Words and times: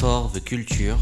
For 0.00 0.32
the 0.32 0.42
Culture 0.42 0.96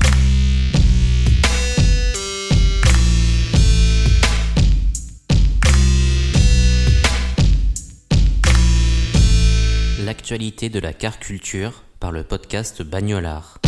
L'actualité 10.05 10.69
de 10.69 10.81
la 10.81 10.93
car 10.93 11.21
culture 11.21 11.85
par 12.01 12.11
le 12.11 12.25
podcast 12.25 12.83
Bagnolard. 12.83 13.59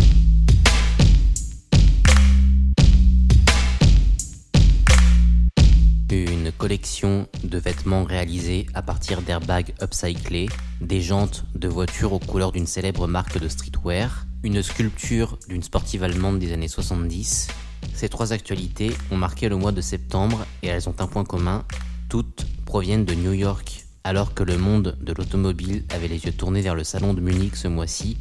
Une 6.11 6.51
collection 6.51 7.29
de 7.45 7.59
vêtements 7.59 8.03
réalisés 8.03 8.67
à 8.75 8.83
partir 8.83 9.23
d'airbags 9.23 9.75
upcyclés, 9.81 10.49
des 10.81 11.01
jantes 11.01 11.45
de 11.55 11.69
voitures 11.69 12.15
aux 12.15 12.19
couleurs 12.19 12.51
d'une 12.51 12.67
célèbre 12.67 13.07
marque 13.07 13.39
de 13.39 13.49
streetwear, 13.49 14.27
une 14.43 14.63
sculpture 14.63 15.39
d'une 15.49 15.63
sportive 15.63 16.03
allemande 16.03 16.39
des 16.39 16.53
années 16.53 16.69
70. 16.69 17.49
Ces 17.95 18.09
trois 18.09 18.33
actualités 18.33 18.93
ont 19.11 19.17
marqué 19.17 19.49
le 19.49 19.57
mois 19.57 19.73
de 19.73 19.81
septembre 19.81 20.47
et 20.63 20.69
elles 20.69 20.89
ont 20.89 20.95
un 20.99 21.07
point 21.07 21.25
commun, 21.25 21.65
toutes 22.09 22.47
proviennent 22.65 23.05
de 23.05 23.15
New 23.15 23.33
York. 23.33 23.85
Alors 24.03 24.33
que 24.33 24.43
le 24.43 24.57
monde 24.57 24.97
de 25.03 25.13
l'automobile 25.13 25.85
avait 25.91 26.09
les 26.09 26.25
yeux 26.25 26.33
tournés 26.33 26.63
vers 26.63 26.75
le 26.75 26.85
salon 26.85 27.13
de 27.13 27.21
Munich 27.21 27.55
ce 27.57 27.69
mois-ci, 27.69 28.17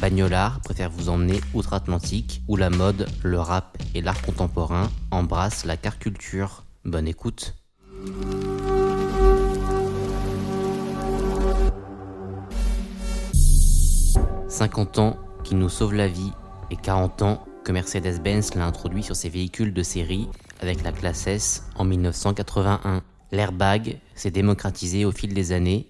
Bagnolard 0.00 0.60
préfère 0.60 0.90
vous 0.90 1.08
emmener 1.08 1.40
outre-Atlantique 1.54 2.42
où 2.48 2.56
la 2.56 2.70
mode, 2.70 3.06
le 3.22 3.38
rap 3.38 3.78
et 3.94 4.00
l'art 4.00 4.20
contemporain 4.22 4.90
embrassent 5.12 5.64
la 5.64 5.76
car 5.76 6.00
culture. 6.00 6.64
Bonne 6.84 7.06
écoute. 7.06 7.54
«50 14.48 14.98
ans 14.98 15.16
nous 15.58 15.68
sauvent 15.68 15.94
la 15.94 16.08
vie 16.08 16.32
et 16.70 16.76
40 16.76 17.22
ans 17.22 17.44
que 17.64 17.72
Mercedes-Benz 17.72 18.54
l'a 18.54 18.66
introduit 18.66 19.02
sur 19.02 19.16
ses 19.16 19.28
véhicules 19.28 19.72
de 19.72 19.82
série 19.82 20.28
avec 20.60 20.82
la 20.82 20.92
classe 20.92 21.26
S 21.26 21.64
en 21.76 21.84
1981. 21.84 23.02
L'airbag 23.30 23.98
s'est 24.14 24.30
démocratisé 24.30 25.04
au 25.04 25.12
fil 25.12 25.34
des 25.34 25.52
années 25.52 25.88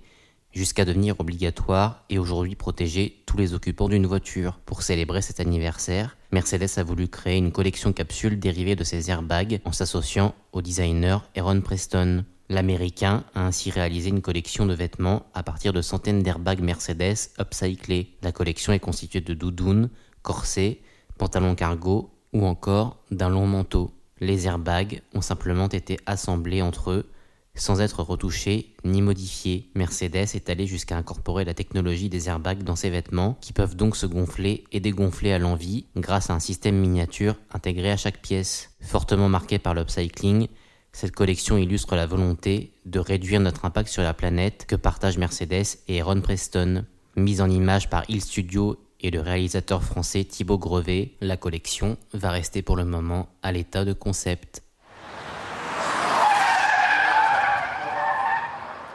jusqu'à 0.52 0.84
devenir 0.84 1.18
obligatoire 1.18 2.04
et 2.10 2.18
aujourd'hui 2.18 2.54
protéger 2.54 3.22
tous 3.26 3.36
les 3.36 3.54
occupants 3.54 3.88
d'une 3.88 4.06
voiture. 4.06 4.60
Pour 4.66 4.82
célébrer 4.82 5.22
cet 5.22 5.40
anniversaire, 5.40 6.16
Mercedes 6.30 6.78
a 6.78 6.82
voulu 6.82 7.08
créer 7.08 7.38
une 7.38 7.52
collection 7.52 7.92
capsule 7.92 8.38
dérivée 8.38 8.76
de 8.76 8.84
ces 8.84 9.10
airbags 9.10 9.60
en 9.64 9.72
s'associant 9.72 10.34
au 10.52 10.62
designer 10.62 11.28
Aaron 11.36 11.60
Preston. 11.60 12.24
L'américain 12.52 13.24
a 13.34 13.46
ainsi 13.46 13.70
réalisé 13.70 14.10
une 14.10 14.20
collection 14.20 14.66
de 14.66 14.74
vêtements 14.74 15.24
à 15.32 15.42
partir 15.42 15.72
de 15.72 15.80
centaines 15.80 16.22
d'airbags 16.22 16.60
Mercedes 16.60 17.30
upcyclés. 17.40 18.14
La 18.20 18.30
collection 18.30 18.74
est 18.74 18.78
constituée 18.78 19.22
de 19.22 19.32
doudounes, 19.32 19.88
corsets, 20.20 20.82
pantalons 21.16 21.54
cargo 21.54 22.10
ou 22.34 22.44
encore 22.44 22.98
d'un 23.10 23.30
long 23.30 23.46
manteau. 23.46 23.90
Les 24.20 24.46
airbags 24.46 25.00
ont 25.14 25.22
simplement 25.22 25.68
été 25.68 25.96
assemblés 26.04 26.60
entre 26.60 26.90
eux 26.90 27.10
sans 27.54 27.80
être 27.80 28.02
retouché 28.02 28.74
ni 28.84 29.00
modifié. 29.00 29.70
Mercedes 29.74 30.34
est 30.34 30.50
allé 30.50 30.66
jusqu'à 30.66 30.98
incorporer 30.98 31.46
la 31.46 31.54
technologie 31.54 32.10
des 32.10 32.28
airbags 32.28 32.64
dans 32.64 32.76
ses 32.76 32.90
vêtements, 32.90 33.38
qui 33.40 33.54
peuvent 33.54 33.76
donc 33.76 33.96
se 33.96 34.06
gonfler 34.06 34.64
et 34.72 34.80
dégonfler 34.80 35.32
à 35.32 35.38
l'envie 35.38 35.86
grâce 35.96 36.28
à 36.28 36.34
un 36.34 36.40
système 36.40 36.76
miniature 36.76 37.36
intégré 37.50 37.90
à 37.90 37.96
chaque 37.96 38.20
pièce. 38.20 38.74
Fortement 38.80 39.30
marqué 39.30 39.58
par 39.58 39.74
l'upcycling, 39.74 40.48
cette 40.92 41.12
collection 41.14 41.56
illustre 41.56 41.96
la 41.96 42.06
volonté 42.06 42.74
de 42.84 42.98
réduire 42.98 43.40
notre 43.40 43.64
impact 43.64 43.88
sur 43.88 44.02
la 44.02 44.14
planète 44.14 44.66
que 44.66 44.76
partagent 44.76 45.18
Mercedes 45.18 45.78
et 45.88 46.00
Aaron 46.00 46.20
Preston. 46.20 46.84
Mise 47.16 47.40
en 47.40 47.50
image 47.50 47.90
par 47.90 48.08
Hill 48.08 48.22
Studio 48.22 48.78
et 49.00 49.10
le 49.10 49.20
réalisateur 49.20 49.82
français 49.82 50.24
Thibaut 50.24 50.58
Grevet, 50.58 51.12
la 51.20 51.36
collection 51.36 51.96
va 52.12 52.30
rester 52.30 52.62
pour 52.62 52.76
le 52.76 52.84
moment 52.84 53.28
à 53.42 53.52
l'état 53.52 53.84
de 53.84 53.92
concept. 53.92 54.62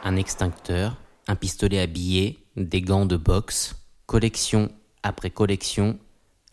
un 0.08 0.16
extincteur, 0.16 0.96
un 1.26 1.36
pistolet 1.36 1.80
à 1.80 1.86
billets, 1.86 2.38
des 2.56 2.80
gants 2.80 3.04
de 3.04 3.18
boxe, 3.18 3.76
collection 4.06 4.70
après 5.02 5.28
collection, 5.28 5.98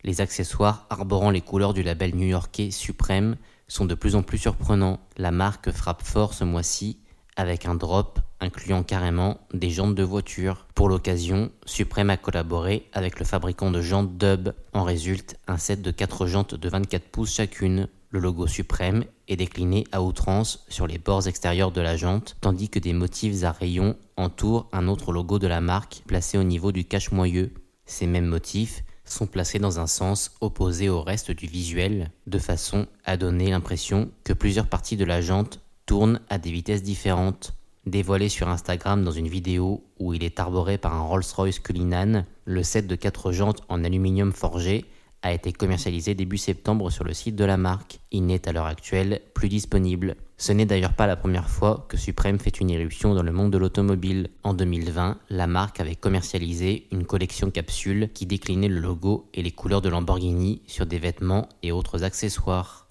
les 0.06 0.20
accessoires 0.20 0.86
arborant 0.88 1.30
les 1.30 1.40
couleurs 1.40 1.74
du 1.74 1.82
label 1.82 2.14
new-yorkais 2.14 2.70
Supreme 2.70 3.36
sont 3.66 3.84
de 3.84 3.94
plus 3.96 4.14
en 4.14 4.22
plus 4.22 4.38
surprenants. 4.38 5.00
La 5.16 5.32
marque 5.32 5.72
frappe 5.72 6.02
fort 6.02 6.32
ce 6.32 6.44
mois-ci 6.44 7.00
avec 7.34 7.66
un 7.66 7.74
drop 7.74 8.20
incluant 8.40 8.84
carrément 8.84 9.40
des 9.52 9.68
jantes 9.68 9.96
de 9.96 10.04
voiture. 10.04 10.66
Pour 10.74 10.88
l'occasion, 10.88 11.50
Supreme 11.64 12.10
a 12.10 12.16
collaboré 12.16 12.86
avec 12.92 13.18
le 13.18 13.24
fabricant 13.24 13.72
de 13.72 13.82
jantes 13.82 14.16
Dub. 14.16 14.50
En 14.72 14.84
résulte 14.84 15.36
un 15.48 15.58
set 15.58 15.82
de 15.82 15.90
4 15.90 16.26
jantes 16.26 16.54
de 16.54 16.68
24 16.68 17.08
pouces 17.08 17.34
chacune. 17.34 17.88
Le 18.10 18.20
logo 18.20 18.46
suprême 18.46 19.04
est 19.26 19.36
décliné 19.36 19.84
à 19.90 20.02
outrance 20.02 20.64
sur 20.68 20.86
les 20.86 20.98
bords 20.98 21.26
extérieurs 21.26 21.72
de 21.72 21.80
la 21.80 21.96
jante, 21.96 22.36
tandis 22.40 22.68
que 22.68 22.78
des 22.78 22.92
motifs 22.92 23.42
à 23.42 23.50
rayons 23.50 23.96
entourent 24.16 24.68
un 24.72 24.86
autre 24.86 25.12
logo 25.12 25.40
de 25.40 25.48
la 25.48 25.60
marque 25.60 26.02
placé 26.06 26.38
au 26.38 26.44
niveau 26.44 26.70
du 26.70 26.84
cache-moyeu. 26.84 27.52
Ces 27.84 28.06
mêmes 28.06 28.26
motifs 28.26 28.84
sont 29.06 29.26
placés 29.26 29.58
dans 29.58 29.80
un 29.80 29.86
sens 29.86 30.32
opposé 30.40 30.88
au 30.88 31.02
reste 31.02 31.30
du 31.30 31.46
visuel, 31.46 32.10
de 32.26 32.38
façon 32.38 32.86
à 33.04 33.16
donner 33.16 33.50
l'impression 33.50 34.10
que 34.24 34.32
plusieurs 34.32 34.66
parties 34.66 34.96
de 34.96 35.04
la 35.04 35.20
jante 35.20 35.60
tournent 35.86 36.20
à 36.28 36.38
des 36.38 36.50
vitesses 36.50 36.82
différentes. 36.82 37.54
Dévoilé 37.86 38.28
sur 38.28 38.48
Instagram 38.48 39.04
dans 39.04 39.12
une 39.12 39.28
vidéo 39.28 39.84
où 40.00 40.12
il 40.12 40.24
est 40.24 40.40
arboré 40.40 40.76
par 40.76 40.94
un 40.94 41.02
Rolls-Royce 41.02 41.60
Cullinan, 41.60 42.24
le 42.44 42.62
set 42.64 42.88
de 42.88 42.96
4 42.96 43.30
jantes 43.30 43.62
en 43.68 43.84
aluminium 43.84 44.32
forgé 44.32 44.84
a 45.22 45.32
été 45.32 45.52
commercialisé 45.52 46.14
début 46.14 46.38
septembre 46.38 46.90
sur 46.90 47.04
le 47.04 47.14
site 47.14 47.36
de 47.36 47.44
la 47.44 47.56
marque. 47.56 48.00
Il 48.10 48.26
n'est 48.26 48.48
à 48.48 48.52
l'heure 48.52 48.66
actuelle 48.66 49.20
plus 49.34 49.48
disponible. 49.48 50.16
Ce 50.38 50.52
n'est 50.52 50.66
d'ailleurs 50.66 50.92
pas 50.92 51.06
la 51.06 51.16
première 51.16 51.48
fois 51.48 51.86
que 51.88 51.96
Supreme 51.96 52.38
fait 52.38 52.60
une 52.60 52.68
éruption 52.68 53.14
dans 53.14 53.22
le 53.22 53.32
monde 53.32 53.50
de 53.50 53.56
l'automobile. 53.56 54.28
En 54.42 54.52
2020, 54.52 55.16
la 55.30 55.46
marque 55.46 55.80
avait 55.80 55.96
commercialisé 55.96 56.86
une 56.92 57.06
collection 57.06 57.50
capsule 57.50 58.10
qui 58.12 58.26
déclinait 58.26 58.68
le 58.68 58.80
logo 58.80 59.30
et 59.32 59.42
les 59.42 59.50
couleurs 59.50 59.80
de 59.80 59.88
Lamborghini 59.88 60.60
sur 60.66 60.84
des 60.84 60.98
vêtements 60.98 61.48
et 61.62 61.72
autres 61.72 62.04
accessoires. 62.04 62.86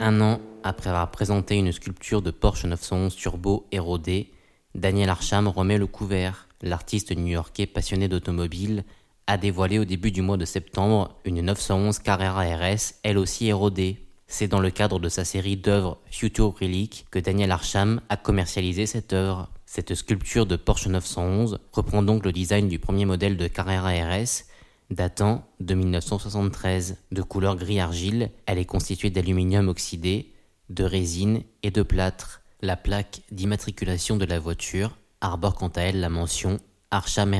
Un 0.00 0.20
an 0.22 0.40
après 0.64 0.88
avoir 0.88 1.10
présenté 1.10 1.56
une 1.56 1.70
sculpture 1.70 2.22
de 2.22 2.30
Porsche 2.30 2.64
911 2.64 3.14
Turbo 3.14 3.66
érodée, 3.72 4.30
Daniel 4.74 5.10
Archam 5.10 5.48
remet 5.48 5.78
le 5.78 5.86
couvert. 5.86 6.48
L'artiste 6.62 7.14
new-yorkais 7.14 7.66
passionné 7.66 8.08
d'automobile 8.08 8.84
a 9.26 9.36
dévoilé 9.36 9.78
au 9.78 9.84
début 9.84 10.10
du 10.10 10.22
mois 10.22 10.36
de 10.36 10.44
septembre 10.44 11.16
une 11.24 11.42
911 11.42 11.98
Carrera 11.98 12.42
RS, 12.42 12.94
elle 13.02 13.18
aussi 13.18 13.48
érodée. 13.48 14.06
C'est 14.26 14.48
dans 14.48 14.60
le 14.60 14.70
cadre 14.70 14.98
de 14.98 15.08
sa 15.08 15.24
série 15.24 15.56
d'œuvres 15.56 15.98
Future 16.10 16.54
que 16.54 17.18
Daniel 17.18 17.50
Archam 17.50 18.00
a 18.08 18.16
commercialisé 18.16 18.86
cette 18.86 19.12
œuvre. 19.12 19.50
Cette 19.66 19.94
sculpture 19.94 20.46
de 20.46 20.56
Porsche 20.56 20.88
911 20.88 21.58
reprend 21.72 22.02
donc 22.02 22.24
le 22.24 22.32
design 22.32 22.68
du 22.68 22.78
premier 22.78 23.04
modèle 23.04 23.36
de 23.36 23.48
Carrera 23.48 23.90
RS 23.90 24.44
datant 24.90 25.46
de 25.60 25.74
1973. 25.74 26.98
De 27.10 27.22
couleur 27.22 27.56
gris 27.56 27.80
argile, 27.80 28.30
elle 28.46 28.58
est 28.58 28.64
constituée 28.64 29.10
d'aluminium 29.10 29.68
oxydé, 29.68 30.32
de 30.70 30.84
résine 30.84 31.42
et 31.62 31.70
de 31.70 31.82
plâtre. 31.82 32.41
La 32.64 32.76
plaque 32.76 33.22
d'immatriculation 33.32 34.16
de 34.16 34.24
la 34.24 34.38
voiture 34.38 34.96
arbore 35.20 35.56
quant 35.56 35.72
à 35.74 35.80
elle 35.80 35.98
la 35.98 36.08
mention 36.08 36.60
Archam. 36.92 37.34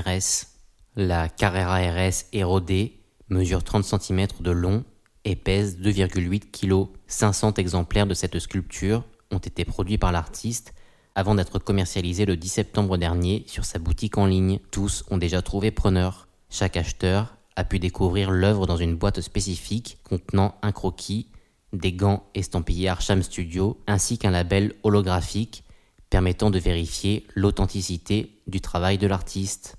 La 0.97 1.29
Carrera 1.29 1.77
RS 1.77 2.25
érodée 2.33 2.99
mesure 3.29 3.63
30 3.63 3.85
cm 3.85 4.27
de 4.41 4.51
long 4.51 4.83
et 5.25 5.37
pèse 5.37 5.79
2,8 5.79 6.51
kg. 6.51 6.89
500 7.07 7.55
exemplaires 7.55 8.09
de 8.09 8.15
cette 8.15 8.41
sculpture 8.41 9.05
ont 9.31 9.39
été 9.39 9.65
produits 9.65 9.97
par 9.97 10.11
l'artiste 10.11 10.75
avant 11.15 11.37
d'être 11.37 11.61
commercialisé 11.61 12.27
le 12.27 12.37
10 12.37 12.49
septembre 12.49 12.97
dernier 12.97 13.45
sur 13.47 13.65
sa 13.65 13.79
boutique 13.79 14.19
en 14.19 14.27
ligne. 14.27 14.59
Tous 14.73 15.05
ont 15.09 15.19
déjà 15.19 15.41
trouvé 15.41 15.71
preneur. 15.71 16.27
Chaque 16.51 16.77
acheteur 16.77 17.37
a 17.55 17.63
pu 17.63 17.79
découvrir 17.79 18.33
l'œuvre 18.33 18.67
dans 18.67 18.77
une 18.77 18.97
boîte 18.97 19.21
spécifique 19.21 19.99
contenant 20.03 20.57
un 20.63 20.73
croquis, 20.73 21.29
des 21.73 21.93
gants 21.93 22.25
estampillés 22.35 22.89
Archam 22.89 23.23
Studio 23.23 23.81
ainsi 23.87 24.19
qu'un 24.19 24.31
label 24.31 24.75
holographique 24.83 25.65
permettant 26.11 26.51
de 26.51 26.59
vérifier 26.59 27.27
l'authenticité 27.35 28.43
du 28.47 28.61
travail 28.61 28.99
de 28.99 29.07
l'artiste. 29.07 29.77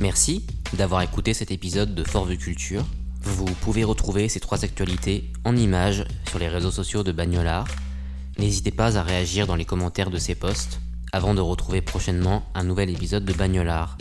Merci 0.00 0.44
d'avoir 0.72 1.02
écouté 1.02 1.34
cet 1.34 1.50
épisode 1.50 1.94
de 1.94 2.04
Fort 2.04 2.24
Vue 2.24 2.36
Culture. 2.36 2.84
Vous 3.22 3.44
pouvez 3.44 3.84
retrouver 3.84 4.28
ces 4.28 4.40
trois 4.40 4.64
actualités 4.64 5.32
en 5.44 5.56
images 5.56 6.04
sur 6.28 6.38
les 6.38 6.48
réseaux 6.48 6.72
sociaux 6.72 7.04
de 7.04 7.12
Bagnolard. 7.12 7.68
N'hésitez 8.38 8.72
pas 8.72 8.98
à 8.98 9.02
réagir 9.02 9.46
dans 9.46 9.56
les 9.56 9.64
commentaires 9.64 10.10
de 10.10 10.18
ces 10.18 10.34
posts 10.34 10.80
avant 11.12 11.32
de 11.32 11.40
retrouver 11.40 11.80
prochainement 11.80 12.44
un 12.54 12.64
nouvel 12.64 12.90
épisode 12.90 13.24
de 13.24 13.32
Bagnolard. 13.32 13.96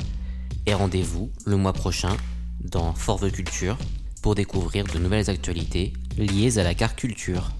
Et 0.65 0.74
rendez-vous 0.74 1.30
le 1.45 1.57
mois 1.57 1.74
prochain 1.74 2.15
dans 2.62 2.94
Fort 2.94 3.18
Vue 3.18 3.31
Culture 3.31 3.77
pour 4.21 4.36
découvrir 4.36 4.86
de 4.86 4.98
nouvelles 4.98 5.30
actualités 5.30 5.92
liées 6.18 6.57
à 6.57 6.63
la 6.63 6.74
car 6.74 6.95
culture. 6.95 7.51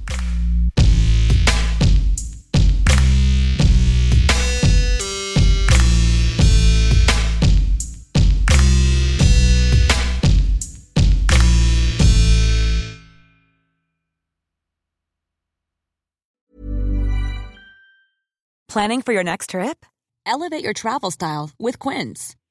Planning 18.70 19.04
for 19.04 19.14
your 19.14 19.24
next 19.24 19.52
trip? 19.52 19.86
Elevate 20.26 20.64
your 20.64 20.74
travel 20.74 21.12
style 21.12 21.52
with 21.60 21.78
Quince. 21.78 22.36